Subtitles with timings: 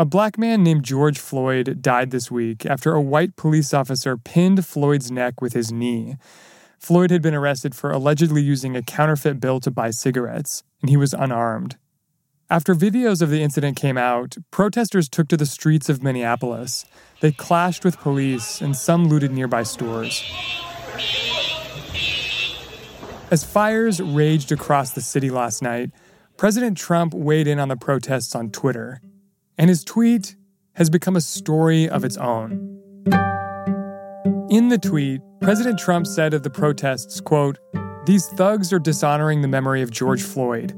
[0.00, 4.64] A black man named George Floyd died this week after a white police officer pinned
[4.64, 6.16] Floyd's neck with his knee.
[6.78, 10.96] Floyd had been arrested for allegedly using a counterfeit bill to buy cigarettes, and he
[10.96, 11.78] was unarmed.
[12.48, 16.84] After videos of the incident came out, protesters took to the streets of Minneapolis.
[17.20, 20.22] They clashed with police, and some looted nearby stores.
[23.32, 25.90] As fires raged across the city last night,
[26.36, 29.00] President Trump weighed in on the protests on Twitter
[29.58, 30.36] and his tweet
[30.74, 32.76] has become a story of its own.
[34.50, 37.58] In the tweet, President Trump said of the protests, quote,
[38.06, 40.74] "These thugs are dishonoring the memory of George Floyd."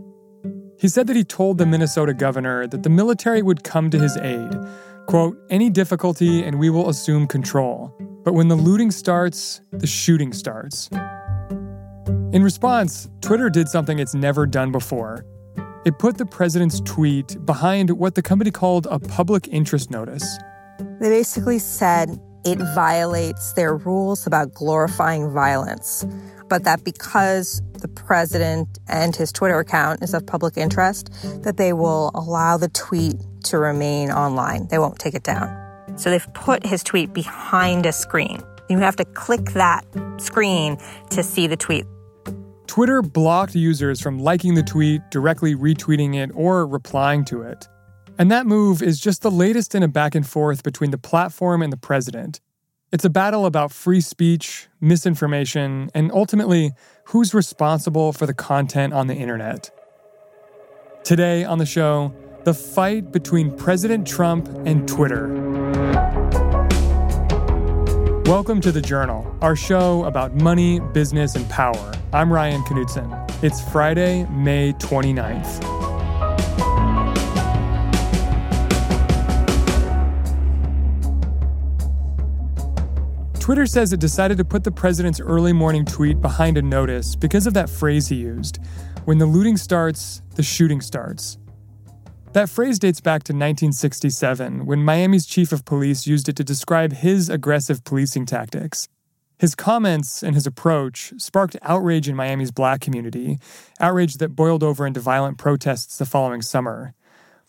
[0.78, 4.16] He said that he told the Minnesota governor that the military would come to his
[4.16, 4.56] aid.
[5.06, 7.92] Quote, "Any difficulty and we will assume control.
[8.24, 10.88] But when the looting starts, the shooting starts."
[12.32, 15.24] In response, Twitter did something it's never done before.
[15.82, 20.38] It put the president's tweet behind what the company called a public interest notice.
[21.00, 26.04] They basically said it violates their rules about glorifying violence,
[26.50, 31.10] but that because the president and his Twitter account is of public interest,
[31.44, 34.68] that they will allow the tweet to remain online.
[34.68, 35.48] They won't take it down.
[35.96, 38.42] So they've put his tweet behind a screen.
[38.68, 39.86] You have to click that
[40.18, 40.76] screen
[41.08, 41.86] to see the tweet.
[42.70, 47.66] Twitter blocked users from liking the tweet, directly retweeting it, or replying to it.
[48.16, 51.62] And that move is just the latest in a back and forth between the platform
[51.62, 52.40] and the president.
[52.92, 56.70] It's a battle about free speech, misinformation, and ultimately,
[57.06, 59.72] who's responsible for the content on the internet.
[61.02, 65.26] Today on the show, the fight between President Trump and Twitter.
[68.30, 71.92] Welcome to The Journal, our show about money, business, and power.
[72.12, 73.42] I'm Ryan Knutson.
[73.42, 75.60] It's Friday, May 29th.
[83.40, 87.48] Twitter says it decided to put the president's early morning tweet behind a notice because
[87.48, 88.60] of that phrase he used
[89.06, 91.36] when the looting starts, the shooting starts.
[92.32, 96.92] That phrase dates back to 1967, when Miami's chief of police used it to describe
[96.92, 98.86] his aggressive policing tactics.
[99.40, 103.40] His comments and his approach sparked outrage in Miami's black community,
[103.80, 106.94] outrage that boiled over into violent protests the following summer.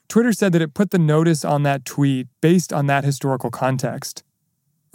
[0.08, 4.24] Twitter said that it put the notice on that tweet based on that historical context.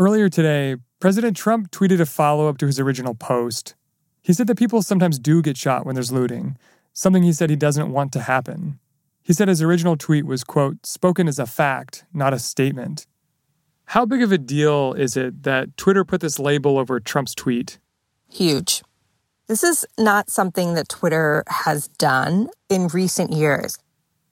[0.00, 3.76] Earlier today, President Trump tweeted a follow up to his original post.
[4.20, 6.58] He said that people sometimes do get shot when there's looting,
[6.92, 8.80] something he said he doesn't want to happen.
[9.26, 13.08] He said his original tweet was, quote, spoken as a fact, not a statement.
[13.86, 17.80] How big of a deal is it that Twitter put this label over Trump's tweet?
[18.30, 18.84] Huge.
[19.48, 23.76] This is not something that Twitter has done in recent years.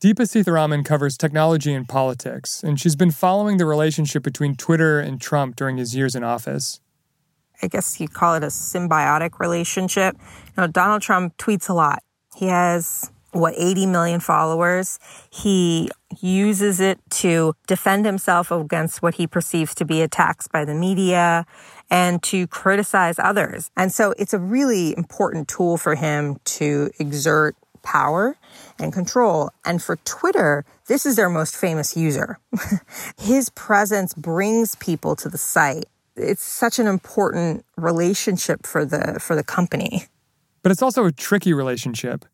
[0.00, 5.20] Deepa Seetharaman covers technology and politics, and she's been following the relationship between Twitter and
[5.20, 6.78] Trump during his years in office.
[7.60, 10.16] I guess you call it a symbiotic relationship.
[10.20, 12.04] You know, Donald Trump tweets a lot.
[12.36, 14.98] He has what 80 million followers.
[15.30, 15.90] He
[16.20, 21.44] uses it to defend himself against what he perceives to be attacks by the media
[21.90, 23.70] and to criticize others.
[23.76, 28.36] And so it's a really important tool for him to exert power
[28.78, 29.50] and control.
[29.64, 32.38] And for Twitter, this is their most famous user.
[33.18, 35.84] His presence brings people to the site.
[36.16, 40.04] It's such an important relationship for the for the company.
[40.62, 42.24] But it's also a tricky relationship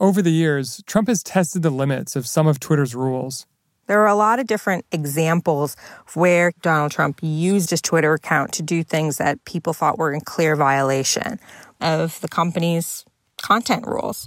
[0.00, 3.46] over the years, Trump has tested the limits of some of Twitter's rules.
[3.86, 5.76] There are a lot of different examples
[6.14, 10.22] where Donald Trump used his Twitter account to do things that people thought were in
[10.22, 11.38] clear violation
[11.80, 13.04] of the company's
[13.42, 14.26] content rules.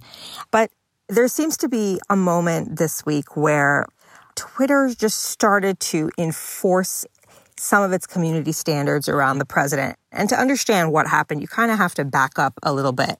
[0.52, 0.70] But
[1.10, 3.88] there seems to be a moment this week where
[4.36, 7.06] Twitter just started to enforce
[7.60, 9.98] some of its community standards around the president.
[10.12, 13.18] And to understand what happened, you kind of have to back up a little bit.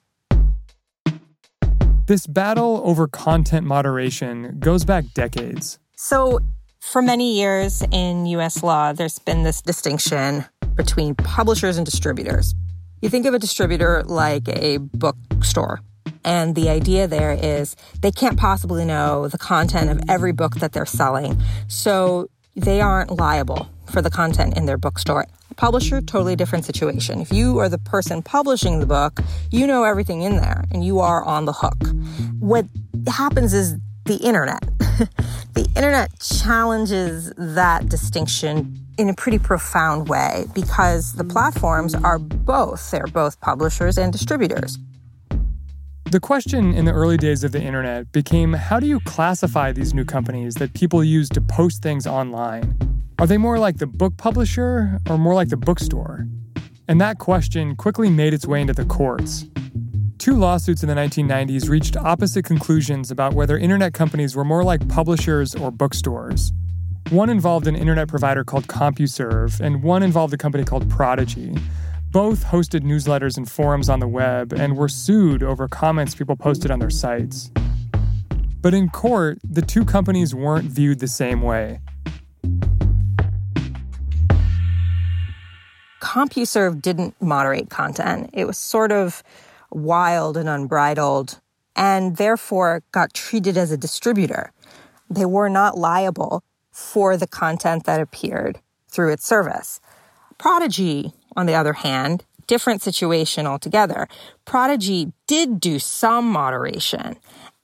[2.08, 5.78] This battle over content moderation goes back decades.
[5.94, 6.40] So,
[6.80, 12.54] for many years in US law, there's been this distinction between publishers and distributors.
[13.02, 15.80] You think of a distributor like a bookstore.
[16.24, 20.72] And the idea there is they can't possibly know the content of every book that
[20.72, 21.38] they're selling.
[21.66, 25.26] So they aren't liable for the content in their bookstore.
[25.56, 27.20] Publisher, totally different situation.
[27.20, 29.20] If you are the person publishing the book,
[29.50, 31.82] you know everything in there and you are on the hook.
[32.38, 32.66] What
[33.08, 34.62] happens is the internet.
[35.54, 42.90] the internet challenges that distinction in a pretty profound way because the platforms are both.
[42.90, 44.78] They're both publishers and distributors.
[46.10, 49.92] The question in the early days of the internet became how do you classify these
[49.92, 52.97] new companies that people use to post things online?
[53.20, 56.28] Are they more like the book publisher or more like the bookstore?
[56.86, 59.44] And that question quickly made its way into the courts.
[60.18, 64.88] Two lawsuits in the 1990s reached opposite conclusions about whether internet companies were more like
[64.88, 66.52] publishers or bookstores.
[67.10, 71.56] One involved an internet provider called CompuServe, and one involved a company called Prodigy.
[72.12, 76.70] Both hosted newsletters and forums on the web and were sued over comments people posted
[76.70, 77.50] on their sites.
[78.60, 81.80] But in court, the two companies weren't viewed the same way.
[86.08, 88.30] CompuServe didn't moderate content.
[88.32, 89.22] It was sort of
[89.70, 91.38] wild and unbridled,
[91.76, 94.50] and therefore got treated as a distributor.
[95.10, 98.58] They were not liable for the content that appeared
[98.88, 99.82] through its service.
[100.38, 104.08] Prodigy on the other hand, different situation altogether.
[104.46, 107.18] Prodigy did do some moderation.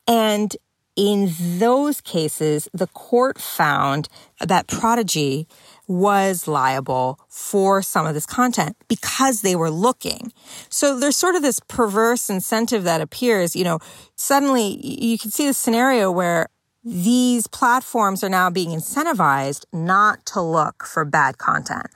[0.07, 0.55] And
[0.97, 4.07] in those cases, the court found
[4.39, 5.49] that Prodigy
[5.87, 10.33] was liable for some of this content because they were looking.
[10.69, 13.79] So there's sort of this perverse incentive that appears, you know,
[14.17, 16.49] suddenly you can see the scenario where
[16.85, 21.87] these platforms are now being incentivized not to look for bad content.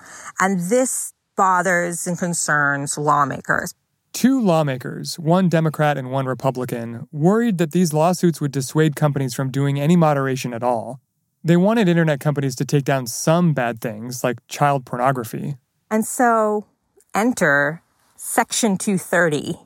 [0.40, 3.75] And this bothers and concerns lawmakers.
[4.12, 9.50] Two lawmakers, one Democrat and one Republican, worried that these lawsuits would dissuade companies from
[9.50, 11.00] doing any moderation at all.
[11.44, 15.56] They wanted internet companies to take down some bad things, like child pornography.
[15.90, 16.67] And so,
[17.14, 17.82] enter
[18.17, 19.58] Section 230,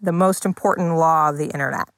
[0.00, 1.88] the most important law of the internet.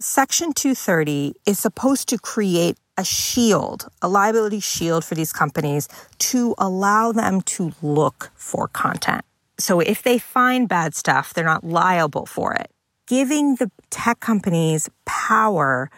[0.00, 6.54] Section 230 is supposed to create a shield, a liability shield for these companies to
[6.58, 9.24] allow them to look for content.
[9.58, 12.70] So if they find bad stuff, they're not liable for it.
[13.06, 15.90] Giving the tech companies power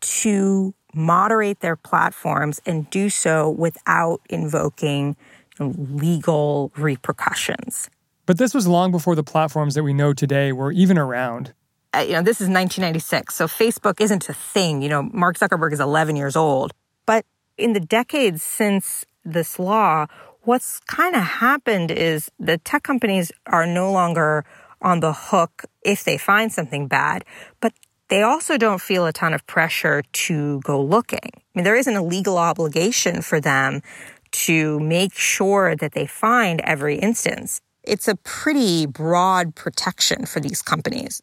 [0.00, 5.16] to moderate their platforms and do so without invoking
[5.58, 7.90] legal repercussions.
[8.26, 11.52] But this was long before the platforms that we know today were even around.
[11.94, 14.82] Uh, you know, this is 1996, so Facebook isn't a thing.
[14.82, 16.72] You know, Mark Zuckerberg is 11 years old.
[17.06, 17.24] But
[17.56, 20.06] in the decades since this law,
[20.42, 24.44] what's kind of happened is the tech companies are no longer
[24.82, 27.24] on the hook if they find something bad,
[27.60, 27.72] but
[28.14, 31.18] they also don't feel a ton of pressure to go looking.
[31.34, 33.82] I mean, there isn't a legal obligation for them
[34.30, 37.60] to make sure that they find every instance.
[37.82, 41.22] It's a pretty broad protection for these companies.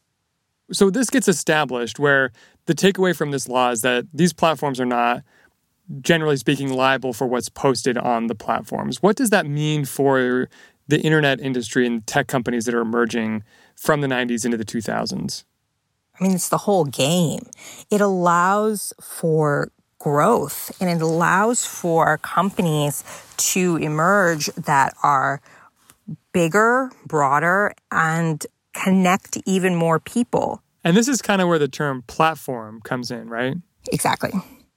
[0.74, 2.34] So this gets established where
[2.66, 5.24] the takeaway from this law is that these platforms are not
[6.02, 9.02] generally speaking liable for what's posted on the platforms.
[9.02, 10.50] What does that mean for
[10.90, 13.44] the internet industry and tech companies that are emerging
[13.78, 15.46] from the 90s into the 2000s?
[16.22, 17.50] I mean, it's the whole game.
[17.90, 23.04] It allows for growth and it allows for companies
[23.38, 25.42] to emerge that are
[26.32, 30.62] bigger, broader, and connect even more people.
[30.84, 33.56] And this is kind of where the term platform comes in, right?
[33.92, 34.32] Exactly.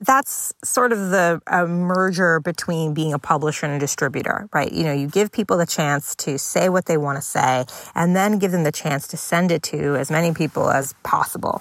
[0.04, 4.70] That's sort of the merger between being a publisher and a distributor, right?
[4.70, 8.14] You know, you give people the chance to say what they want to say and
[8.14, 11.60] then give them the chance to send it to as many people as possible.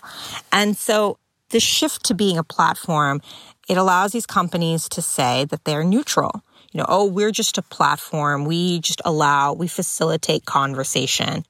[0.51, 1.17] And so
[1.49, 3.21] the shift to being a platform,
[3.69, 6.43] it allows these companies to say that they're neutral.
[6.71, 8.45] You know, oh, we're just a platform.
[8.45, 11.45] We just allow, we facilitate conversation.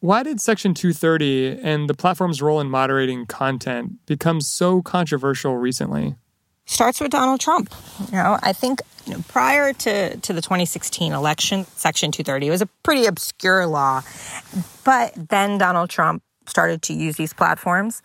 [0.00, 6.14] Why did Section 230 and the platform's role in moderating content become so controversial recently?
[6.68, 7.74] Starts with Donald Trump.
[8.10, 12.60] You know, I think you know, prior to, to the 2016 election, Section 230 was
[12.60, 14.02] a pretty obscure law.
[14.84, 18.02] But then Donald Trump started to use these platforms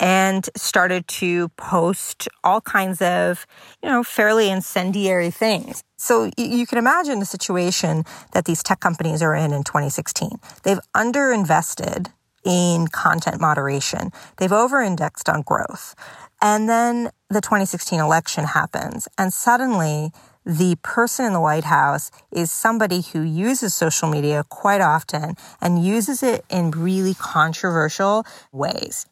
[0.00, 3.46] and started to post all kinds of,
[3.82, 5.84] you know, fairly incendiary things.
[5.98, 10.30] So you can imagine the situation that these tech companies are in in 2016.
[10.62, 12.10] They've underinvested
[12.46, 14.10] in content moderation.
[14.38, 15.94] They've over-indexed on growth.
[16.40, 20.12] And then the 2016 election happens and suddenly
[20.46, 25.84] the person in the White House is somebody who uses social media quite often and
[25.84, 29.06] uses it in really controversial ways.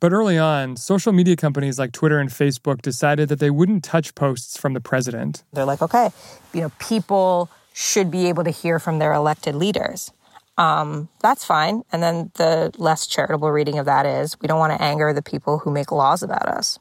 [0.00, 4.14] But early on, social media companies like Twitter and Facebook decided that they wouldn't touch
[4.14, 5.44] posts from the president.
[5.52, 6.10] They're like, okay,
[6.52, 10.12] you know, people should be able to hear from their elected leaders.
[10.56, 11.82] Um, that's fine.
[11.92, 15.22] And then the less charitable reading of that is we don't want to anger the
[15.22, 16.78] people who make laws about us.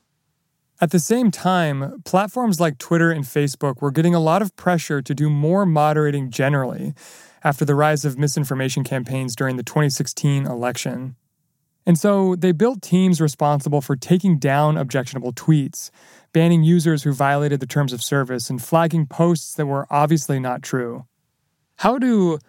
[0.84, 5.02] At the same time, platforms like Twitter and Facebook were getting a lot of pressure
[5.02, 6.94] to do more moderating generally
[7.42, 11.16] after the rise of misinformation campaigns during the 2016 election.
[11.86, 15.90] And so they built teams responsible for taking down objectionable tweets,
[16.34, 20.64] banning users who violated the terms of service, and flagging posts that were obviously not
[20.64, 21.06] true.
[21.78, 22.40] How do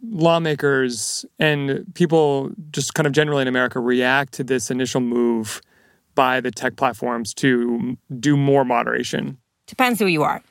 [0.00, 5.60] lawmakers and people just kind of generally in America react to this initial move
[6.14, 9.38] by the tech platforms to do more moderation?
[9.66, 10.42] Depends who you are.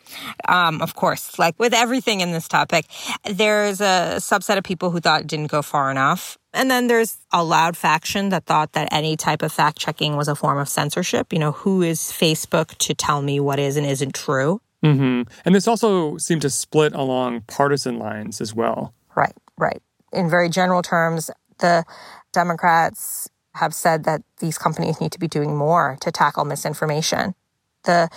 [0.48, 2.86] Um, of course, like with everything in this topic,
[3.30, 6.38] there's a subset of people who thought it didn't go far enough.
[6.54, 10.28] And then there's a loud faction that thought that any type of fact checking was
[10.28, 11.32] a form of censorship.
[11.32, 14.62] You know, who is Facebook to tell me what is and isn't true?
[14.84, 15.32] Mm-hmm.
[15.46, 18.94] And this also seemed to split along partisan lines as well.
[19.16, 19.82] Right, right.
[20.12, 21.86] In very general terms, the
[22.34, 27.36] Democrats have said that these companies need to be doing more to tackle misinformation.
[27.84, 28.10] The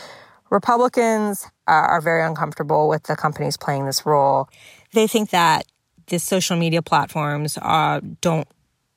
[0.51, 4.49] Republicans are very uncomfortable with the companies playing this role.
[4.93, 5.67] They think that
[6.07, 8.47] the social media platforms uh, don't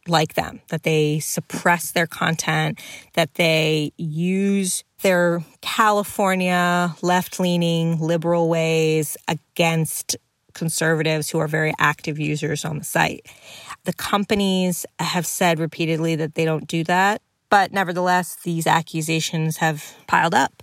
[0.07, 2.79] like them, that they suppress their content,
[3.13, 10.17] that they use their California left leaning liberal ways against
[10.53, 13.25] conservatives who are very active users on the site.
[13.87, 17.21] The companies have said repeatedly that they don't do that.
[17.49, 20.61] But nevertheless, these accusations have piled up.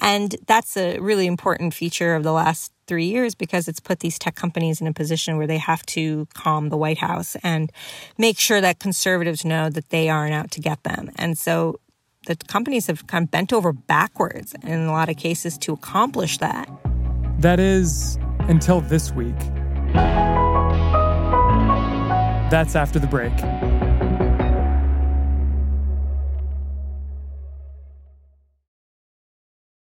[0.00, 4.18] And that's a really important feature of the last three years because it's put these
[4.18, 7.70] tech companies in a position where they have to calm the White House and
[8.16, 11.10] make sure that conservatives know that they aren't out to get them.
[11.16, 11.78] And so
[12.26, 16.38] the companies have kind of bent over backwards in a lot of cases to accomplish
[16.38, 16.70] that.
[17.38, 19.36] That is until this week.
[22.52, 23.32] That's after the break.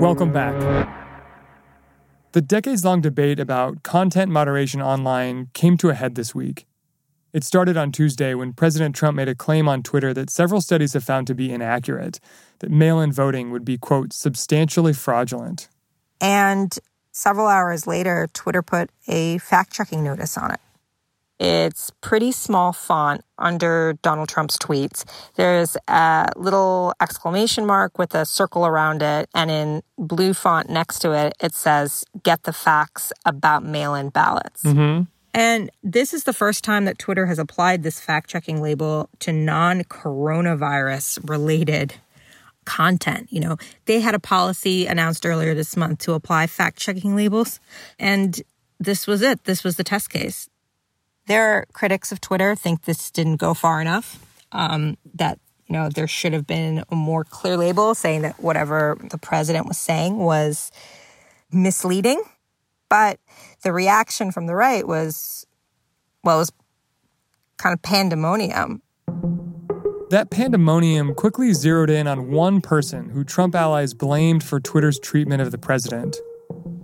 [0.00, 0.88] Welcome back.
[2.32, 6.66] The decades long debate about content moderation online came to a head this week.
[7.34, 10.94] It started on Tuesday when President Trump made a claim on Twitter that several studies
[10.94, 12.18] have found to be inaccurate,
[12.60, 15.68] that mail in voting would be, quote, substantially fraudulent.
[16.18, 16.74] And
[17.12, 20.60] several hours later, Twitter put a fact checking notice on it.
[21.40, 25.04] It's pretty small font under Donald Trump's tweets.
[25.36, 30.98] There's a little exclamation mark with a circle around it, and in blue font next
[30.98, 34.64] to it, it says, Get the facts about mail in ballots.
[34.64, 35.04] Mm-hmm.
[35.32, 39.32] And this is the first time that Twitter has applied this fact checking label to
[39.32, 41.94] non coronavirus related
[42.66, 43.28] content.
[43.30, 43.56] You know,
[43.86, 47.60] they had a policy announced earlier this month to apply fact checking labels,
[47.98, 48.42] and
[48.78, 49.44] this was it.
[49.44, 50.50] This was the test case.
[51.30, 54.18] Their critics of Twitter think this didn't go far enough.
[54.50, 58.98] Um, that you know there should have been a more clear label saying that whatever
[59.12, 60.72] the president was saying was
[61.52, 62.20] misleading.
[62.88, 63.20] But
[63.62, 65.46] the reaction from the right was,
[66.24, 66.50] well, was
[67.58, 68.82] kind of pandemonium.
[70.10, 75.42] That pandemonium quickly zeroed in on one person who Trump allies blamed for Twitter's treatment
[75.42, 76.16] of the president.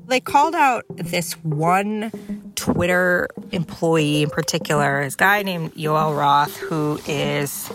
[0.09, 7.01] They called out this one Twitter employee in particular, this guy named Yoel Roth, who
[7.09, 7.71] is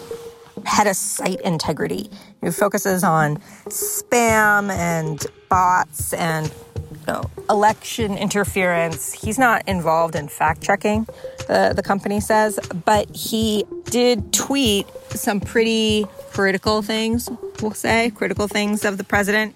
[0.65, 2.09] head of site integrity,
[2.39, 6.47] who focuses on spam and bots and
[6.91, 9.11] you know, election interference.
[9.11, 11.07] He's not involved in fact checking,
[11.47, 17.29] the, uh, the company says, but he did tweet some pretty critical things,
[17.61, 19.53] we'll say, critical things of the president.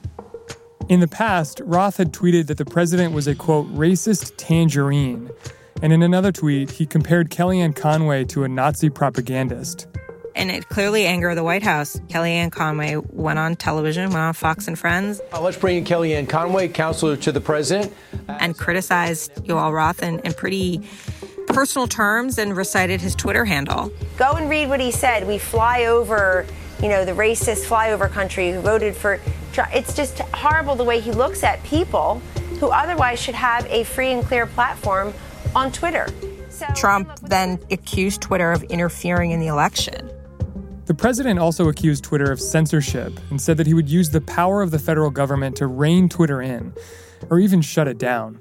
[0.87, 5.31] In the past, Roth had tweeted that the president was a quote, racist tangerine.
[5.81, 9.87] And in another tweet, he compared Kellyanne Conway to a Nazi propagandist.
[10.35, 11.99] And it clearly angered the White House.
[12.09, 15.21] Kellyanne Conway went on television, went on Fox and Friends.
[15.33, 17.91] Uh, let's bring in Kellyanne Conway, counselor to the president.
[18.27, 20.87] And criticized Yoel Roth in, in pretty
[21.47, 23.91] personal terms and recited his Twitter handle.
[24.17, 25.27] Go and read what he said.
[25.27, 26.45] We fly over,
[26.79, 29.19] you know, the racist flyover country who voted for.
[29.73, 32.21] It's just horrible the way he looks at people
[32.59, 35.13] who otherwise should have a free and clear platform
[35.55, 36.07] on Twitter.
[36.49, 40.11] So, Trump then accused Twitter of interfering in the election.
[40.85, 44.61] The president also accused Twitter of censorship and said that he would use the power
[44.61, 46.73] of the federal government to rein Twitter in
[47.29, 48.39] or even shut it down.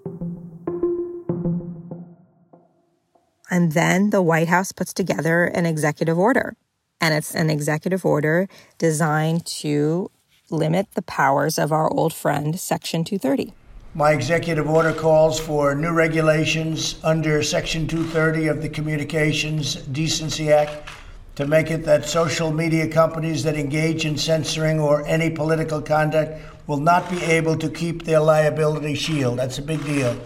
[3.50, 6.56] And then the White House puts together an executive order.
[7.00, 10.11] And it's an executive order designed to
[10.50, 13.52] limit the powers of our old friend, Section 230.
[13.94, 20.88] My executive order calls for new regulations under Section 230 of the Communications Decency Act
[21.36, 26.40] to make it that social media companies that engage in censoring or any political conduct
[26.66, 29.38] will not be able to keep their liability shield.
[29.38, 30.18] That's a big deal.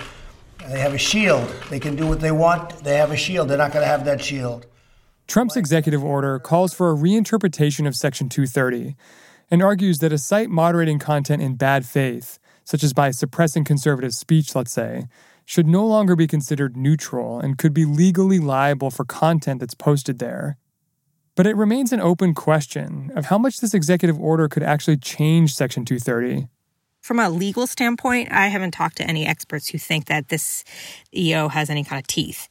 [0.69, 1.49] They have a shield.
[1.71, 2.85] They can do what they want.
[2.85, 3.49] They have a shield.
[3.49, 4.67] They're not going to have that shield.
[5.27, 8.97] Trump's executive order calls for a reinterpretation of Section 230
[9.51, 14.15] and argues that a site moderating content in bad faith, such as by suppressing conservative
[14.15, 15.07] speech, let's say,
[15.45, 20.19] should no longer be considered neutral and could be legally liable for content that's posted
[20.19, 20.59] there.
[21.35, 25.55] But it remains an open question of how much this executive order could actually change
[25.55, 26.49] Section 230.
[27.01, 30.65] From a legal standpoint, I haven't talked to any experts who think that this
[31.17, 32.49] EO has any kind of teeth.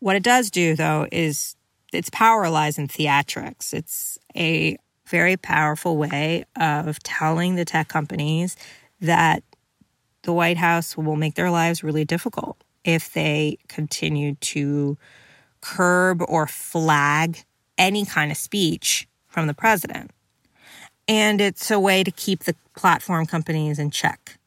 [0.00, 1.54] What it does do, though, is
[1.92, 3.72] its power lies in theatrics.
[3.72, 4.78] It's a
[5.12, 8.56] very powerful way of telling the tech companies
[8.98, 9.42] that
[10.22, 14.96] the White House will make their lives really difficult if they continue to
[15.60, 17.44] curb or flag
[17.76, 20.10] any kind of speech from the president.
[21.06, 24.38] And it's a way to keep the platform companies in check.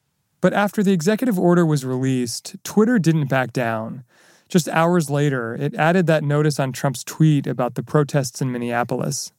[0.41, 4.03] But after the executive order was released, Twitter didn't back down.
[4.49, 9.31] Just hours later, it added that notice on Trump's tweet about the protests in Minneapolis.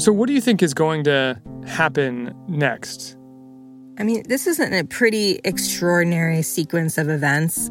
[0.00, 3.18] So, what do you think is going to happen next?
[3.98, 7.70] I mean, this isn't a pretty extraordinary sequence of events.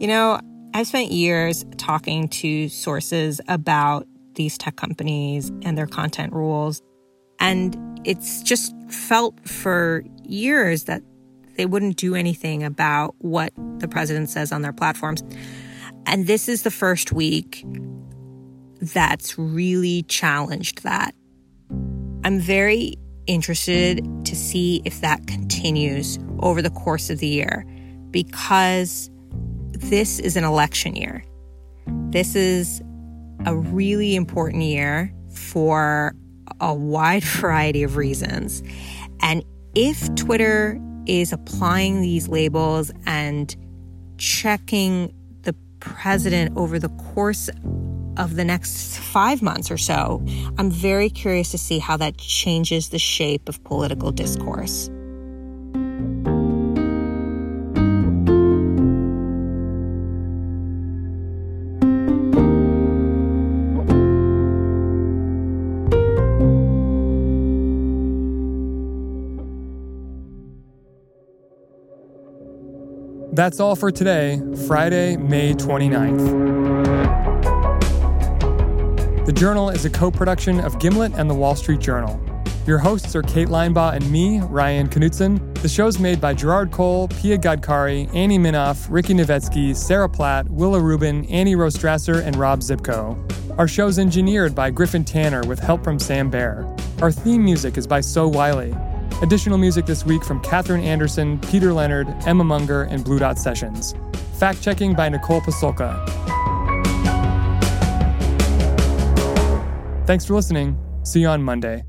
[0.00, 0.40] You know,
[0.72, 6.80] I've spent years talking to sources about these tech companies and their content rules.
[7.40, 11.02] And it's just felt for years that
[11.58, 15.22] they wouldn't do anything about what the president says on their platforms.
[16.06, 17.66] And this is the first week
[18.80, 21.14] that's really challenged that.
[22.26, 27.64] I'm very interested to see if that continues over the course of the year
[28.10, 29.08] because
[29.70, 31.24] this is an election year.
[32.10, 32.82] This is
[33.44, 36.16] a really important year for
[36.60, 38.60] a wide variety of reasons.
[39.20, 39.44] And
[39.76, 43.54] if Twitter is applying these labels and
[44.18, 47.48] checking the president over the course
[48.18, 50.24] of the next five months or so,
[50.58, 54.90] I'm very curious to see how that changes the shape of political discourse.
[73.36, 76.55] That's all for today, Friday, May 29th.
[79.26, 82.16] The Journal is a co production of Gimlet and the Wall Street Journal.
[82.64, 85.52] Your hosts are Kate Linebaugh and me, Ryan Knutson.
[85.62, 90.78] The show's made by Gerard Cole, Pia Gadkari, Annie Minoff, Ricky Novetsky, Sarah Platt, Willa
[90.78, 93.18] Rubin, Annie Rostrasser, and Rob Szypko.
[93.58, 96.64] Our show's engineered by Griffin Tanner with help from Sam Bair.
[97.02, 98.76] Our theme music is by So Wylie.
[99.22, 103.92] Additional music this week from Katherine Anderson, Peter Leonard, Emma Munger, and Blue Dot Sessions.
[104.38, 106.35] Fact checking by Nicole Pasulka.
[110.06, 110.78] Thanks for listening.
[111.02, 111.82] See you on Monday.